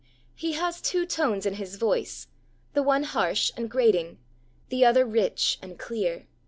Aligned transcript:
He 0.33 0.53
has 0.53 0.81
two 0.81 1.05
tones 1.05 1.45
in 1.45 1.53
his 1.53 1.75
voice 1.75 2.25
the 2.73 2.81
one 2.81 3.03
harsh 3.03 3.51
and 3.55 3.69
grating, 3.69 4.17
the 4.69 4.83
other 4.83 5.05
rich 5.05 5.59
and 5.61 5.77
clear." 5.77 6.25